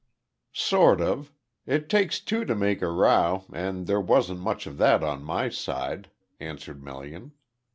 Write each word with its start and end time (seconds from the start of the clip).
"Sort 0.55 0.99
of. 0.99 1.31
It 1.67 1.87
takes 1.87 2.19
two 2.19 2.43
to 2.45 2.55
make 2.55 2.81
a 2.81 2.89
row, 2.89 3.45
and 3.53 3.85
there 3.85 4.01
wasn't 4.01 4.39
much 4.39 4.65
of 4.65 4.77
that 4.79 5.03
on 5.03 5.21
my 5.23 5.49
side," 5.49 6.09
answered 6.39 6.81
Melian. 6.81 7.33